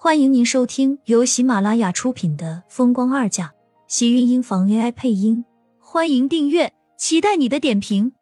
[0.00, 3.46] 欢迎您收听由喜马拉雅出品的《风光二嫁》，
[3.88, 5.44] 喜运音房 AI 配音。
[5.80, 8.12] 欢迎订阅，期待你的点评。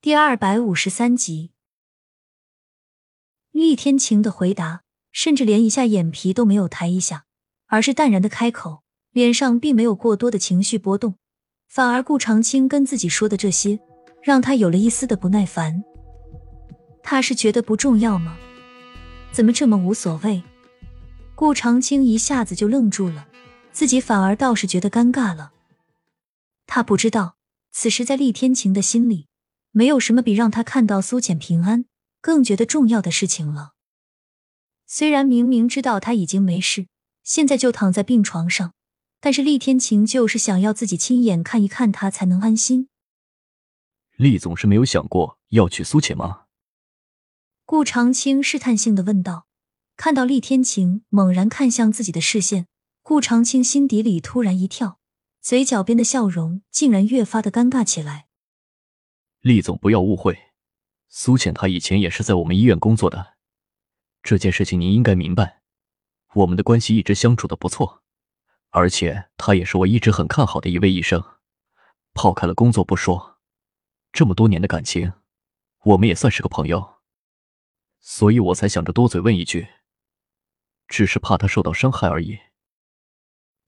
[0.00, 1.50] 第二百五十三集，
[3.50, 7.24] 厉天晴的回答，甚至连一下眼皮都没有抬一下，
[7.66, 11.16] 而是淡然的开口，脸上并没有过多的情绪波动，
[11.66, 13.80] 反而顾长青跟自己说的这些。
[14.22, 15.82] 让他有了一丝的不耐烦。
[17.04, 18.36] 他是觉得不重要吗？
[19.30, 20.42] 怎么这么无所谓？
[21.36, 23.28] 顾长青一下子就愣住了，
[23.72, 25.52] 自己反而倒是觉得尴尬了。
[26.66, 27.36] 他不知道，
[27.70, 29.26] 此时在厉天晴的心里，
[29.70, 31.84] 没有什么比让他看到苏浅平安
[32.20, 33.72] 更觉得重要的事情了。
[34.86, 36.86] 虽然明明知道他已经没事，
[37.22, 38.72] 现在就躺在病床上，
[39.20, 42.88] 但是厉天晴就是想要自己亲眼看一看他，才能安心。
[44.16, 46.43] 厉总是没有想过要娶苏浅吗？
[47.66, 49.46] 顾长青试探性的问道。
[49.96, 52.66] 看到厉天晴猛然看向自己的视线，
[53.02, 54.98] 顾长青心底里突然一跳，
[55.40, 58.26] 嘴角边的笑容竟然越发的尴尬起来。
[59.40, 60.36] 厉总不要误会，
[61.08, 63.34] 苏浅她以前也是在我们医院工作的，
[64.22, 65.62] 这件事情您应该明白。
[66.34, 68.02] 我们的关系一直相处的不错，
[68.70, 71.22] 而且她也是我一直很看好的一位医生。
[72.12, 73.38] 抛开了工作不说。
[74.12, 75.12] 这么多年的感情，
[75.84, 76.93] 我们也算是个朋友，
[78.06, 79.66] 所以我才想着多嘴问一句，
[80.86, 82.38] 只是怕他受到伤害而已。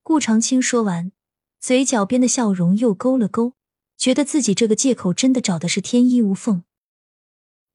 [0.02, 1.10] 顾长青说完，
[1.58, 3.54] 嘴角边的笑容又勾了勾，
[3.96, 6.64] 觉得自己这个借口真的找的是天衣无缝。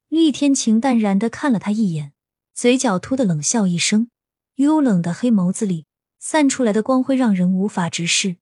[0.07, 2.13] 厉天晴淡然的看了他一眼，
[2.53, 4.11] 嘴角突的冷笑一声，
[4.55, 5.87] 幽冷的黑眸子里
[6.19, 8.37] 散出来的光辉让人无法直视，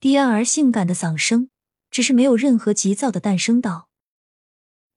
[0.00, 1.50] 低暗而性感的嗓声。
[1.90, 3.88] 只是没有任何急躁的诞生道：“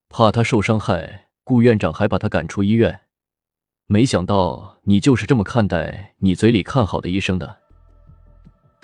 [0.10, 3.02] 怕他受伤害，顾院长还把他赶出医院。
[3.88, 7.58] 没想到你就是这么看待你嘴里看好的医生的。”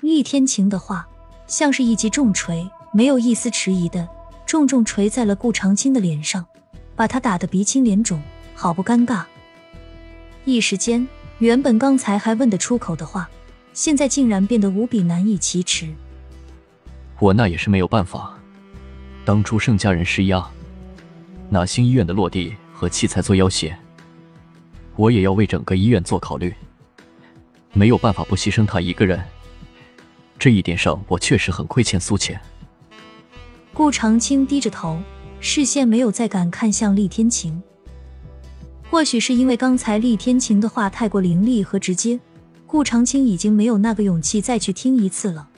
[0.04, 1.08] 厉天晴的话
[1.48, 4.06] 像是一记重锤，没有一丝迟疑的
[4.46, 6.46] 重重锤在了顾长青的脸上，
[6.94, 8.22] 把他打得鼻青脸肿，
[8.54, 9.24] 好不尴尬。
[10.44, 11.08] 一时间，
[11.40, 13.30] 原本刚才还问得出口的话，
[13.72, 15.88] 现在竟然变得无比难以启齿。
[17.20, 18.38] 我那也是没有办法。
[19.24, 20.46] 当初盛家人施压，
[21.50, 23.74] 拿新医院的落地和器材做要挟，
[24.96, 26.54] 我也要为整个医院做考虑，
[27.74, 29.24] 没有办法不牺牲他一个人。
[30.38, 32.40] 这一点上，我确实很亏欠苏浅。
[33.74, 35.00] 顾长青低着头，
[35.40, 37.62] 视线没有再敢看向厉天晴。
[38.90, 42.20] 或许是因为刚才厉天晴的话太过凌厉和直接，
[42.66, 45.50] 顾长青已经没有那个勇气再去听一次了。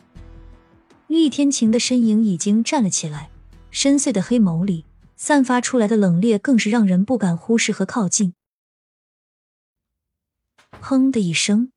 [1.08, 3.30] 厉天晴的身影已经站了起来，
[3.72, 4.86] 深邃的黑眸里
[5.22, 8.34] 散发出来的冷冽，更是让人不敢忽视和靠近。
[10.82, 11.74] 砰的一声，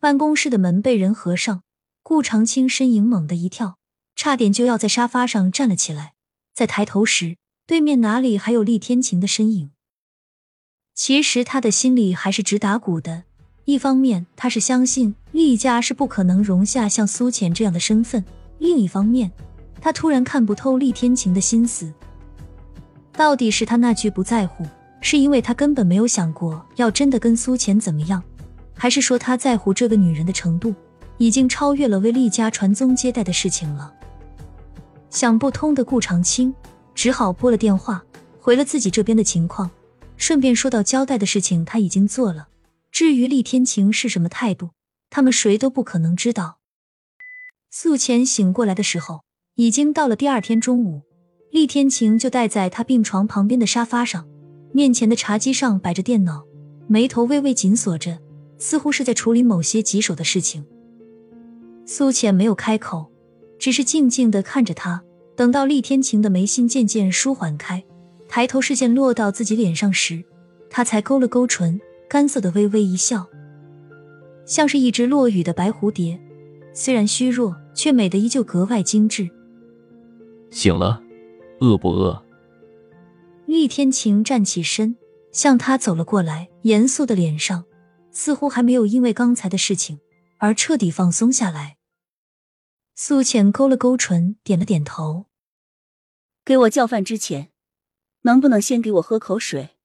[0.00, 1.62] 办公室的门被人合上，
[2.02, 3.76] 顾长青身影猛地一跳，
[4.16, 6.14] 差点就要在沙发上站了起来。
[6.54, 7.36] 在抬头时，
[7.66, 9.70] 对面哪里还有厉天晴的身影？
[10.94, 13.24] 其实他的心里还是直打鼓的。
[13.66, 18.22] 一方面，他是相信厉家是不可能容下像苏浅这样的身份；
[18.58, 19.30] 另一方面，
[19.78, 21.92] 他突然看不透厉天晴的心思。
[23.16, 24.64] 到底是他那句不在乎，
[25.00, 28.22] 是因为他根本没有想过要真的跟苏浅怎么样，
[28.74, 30.74] 还是说他在乎这个女人的程度
[31.16, 33.92] 已经超越了为厉家传宗接代的事情了？
[35.08, 36.54] 想不通的顾长青
[36.94, 38.04] 只好拨了电话，
[38.38, 39.70] 回了自己这边的情况，
[40.18, 42.48] 顺便说到交代的事情他已经做了。
[42.92, 44.70] 至于厉天晴是什么态度，
[45.08, 46.58] 他们谁都不可能知道。
[47.70, 49.22] 素浅醒过来的时候，
[49.54, 51.02] 已经到了第二天中午。
[51.50, 54.26] 厉天晴就待在他病床旁边的沙发上，
[54.72, 56.44] 面前的茶几上摆着电脑，
[56.86, 58.18] 眉头微微紧锁着，
[58.58, 60.64] 似乎是在处理某些棘手的事情。
[61.84, 63.10] 苏浅没有开口，
[63.58, 65.02] 只是静静的看着他。
[65.34, 67.84] 等到厉天晴的眉心渐渐舒缓开，
[68.28, 70.24] 抬头视线落到自己脸上时，
[70.70, 71.80] 他才勾了勾唇。
[72.08, 73.26] 干涩的微微一笑，
[74.46, 76.20] 像是一只落雨的白蝴蝶，
[76.72, 79.28] 虽然虚弱，却美得依旧格外精致。
[80.52, 81.02] 醒了，
[81.60, 82.22] 饿不饿？
[83.46, 84.96] 厉天晴站起身，
[85.32, 87.64] 向他走了过来，严肃的脸上
[88.10, 90.00] 似乎还没有因为刚才的事情
[90.38, 91.78] 而彻底放松下来。
[92.94, 95.26] 苏浅勾了勾唇，点了点头。
[96.44, 97.50] 给我叫饭之前，
[98.22, 99.76] 能不能先给我喝口水？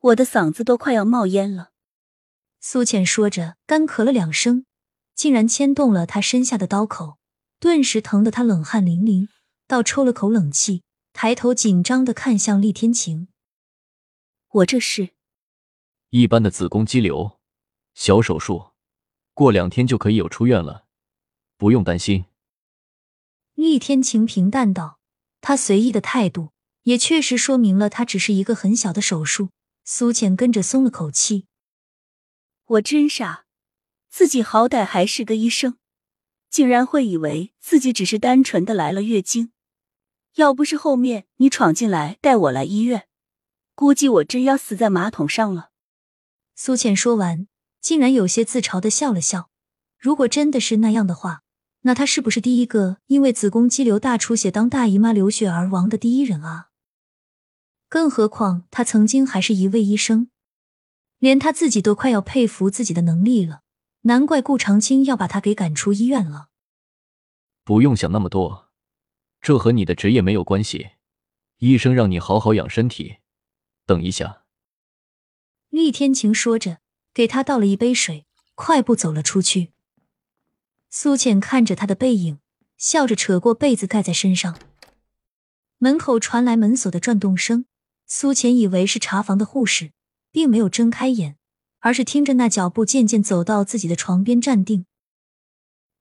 [0.00, 1.70] 我的嗓子都快要冒烟了。
[2.60, 4.66] 苏浅说着，干咳了两声，
[5.14, 7.18] 竟然牵动了他身下的刀口，
[7.60, 9.28] 顿时疼得他冷汗淋漓，
[9.66, 10.82] 倒抽了口冷气，
[11.18, 13.28] 抬头紧张的看向厉天晴。
[14.48, 15.14] 我这是
[16.10, 17.40] 一般的子宫肌瘤，
[17.94, 18.72] 小手术，
[19.32, 20.84] 过两天就可以有出院了，
[21.56, 22.26] 不用担心。
[23.54, 25.00] 厉天晴平淡道，
[25.40, 26.50] 他随意的态度
[26.82, 29.48] 也确实说明了他只是一个很小的手术。
[29.86, 31.46] 苏浅跟着松了口气。
[32.66, 33.46] 我真傻，
[34.10, 35.78] 自己好歹还是个医生，
[36.50, 39.52] 竟然会以为自己只是单纯的来了月经。
[40.36, 43.08] 要不是后面你闯进来带我来医院，
[43.74, 45.70] 估计我真要死在马桶上了。
[46.54, 47.48] 苏浅说完，
[47.80, 49.50] 竟然有些自嘲的笑了笑。
[49.98, 51.42] 如果真的是那样的话，
[51.82, 56.68] 那他是不是第一个因为子宫肌瘤大出血当大姨妈流血而亡的第一人啊？
[57.88, 60.28] 更何况他曾经还是一位医生，
[61.18, 63.62] 连他自己都快要佩服自己的能力了。
[64.02, 66.48] 难怪顾长青要把他给赶出医院了。
[67.64, 68.65] 不用想那么多，
[69.40, 70.90] 这和你的职业没有关系。
[71.58, 73.16] 医生让你好好养身体。
[73.86, 74.44] 等一下。
[75.68, 76.78] 厉天晴说着，
[77.14, 79.72] 给他倒了一杯水，快步走了出去。
[80.90, 82.38] 苏浅看着他的背影，
[82.76, 84.58] 笑着扯过被子盖在身上。
[85.78, 87.66] 门口传来门锁的转动声。
[88.06, 89.90] 苏浅以为是查房的护士，
[90.30, 91.36] 并没有睁开眼，
[91.80, 94.86] 而是听着那脚步渐渐走到自己的床边站定。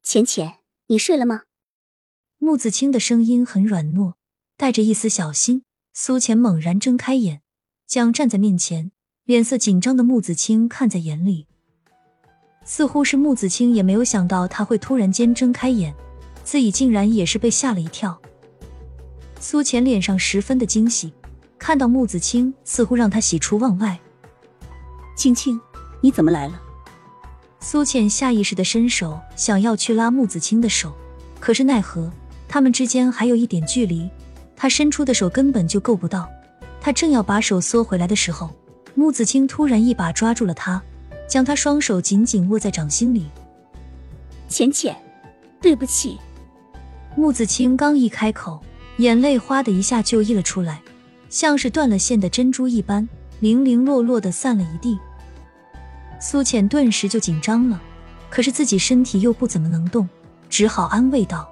[0.03, 1.45] 浅浅，你睡了吗？
[2.37, 4.13] 穆子清的声音很软糯，
[4.57, 5.63] 带着一丝小心。
[5.93, 7.41] 苏浅猛然睁开眼，
[7.87, 8.91] 将站在面前、
[9.23, 11.47] 脸色紧张的穆子清看在眼里。
[12.65, 15.95] 似乎是穆子清也没有想到他会突然间睁开眼，
[16.43, 18.19] 自己竟然也是被吓了一跳。
[19.39, 21.13] 苏浅脸上十分的惊喜。
[21.57, 23.97] 看到穆子清，似乎让他喜出望外。
[25.15, 25.59] 青青，
[26.01, 26.61] 你怎么来了？
[27.59, 30.93] 苏浅下意识的伸手想要去拉穆子清的手，
[31.39, 32.11] 可是奈何
[32.55, 34.09] 他们之间还有一点距离，
[34.55, 36.25] 他伸出的手根本就够不到。
[36.79, 38.49] 他正要把手缩回来的时候，
[38.93, 40.81] 穆子清突然一把抓住了他，
[41.27, 43.25] 将他双手紧紧握在掌心里。
[44.47, 44.95] 浅浅，
[45.59, 46.17] 对不起。
[47.17, 48.61] 穆子清刚一开口，
[48.99, 50.81] 眼泪哗的一下就溢了出来。
[51.27, 53.05] 像是断了线的珍珠一般，
[53.41, 54.97] 零零落落的散了一地。
[56.21, 57.81] 苏浅顿时就紧张了，
[58.29, 60.07] 可是自己身体又不怎么能动，
[60.49, 61.49] 只好安慰道：“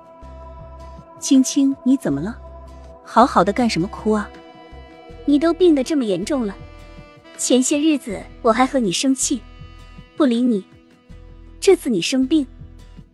[1.24, 2.38] 青青，你怎么了？
[3.06, 4.30] 好好的干什么哭啊？
[5.25, 6.54] 你都病得这么严重了，
[7.38, 9.42] 前些日子我还和你生气，
[10.18, 10.66] 不理你。
[11.62, 12.46] 这次你生病，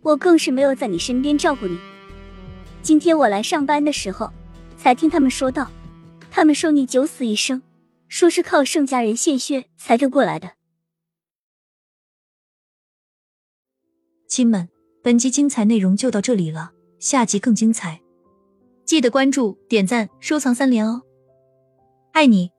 [0.02, 1.78] 我更是没有在你身边照顾你。
[2.82, 4.28] 今天我来上班的时候，
[4.76, 5.70] 才听他们说道。”
[6.32, 7.62] 他们说你九死一生，
[8.08, 10.52] 说是靠盛家人献血才救过来的。
[14.28, 14.68] 亲们，
[15.02, 18.02] 本集精彩内容就到这里了，下集更精彩，
[18.84, 21.00] 记得关注、点赞、收藏三连哦！
[22.12, 22.52] 爱你。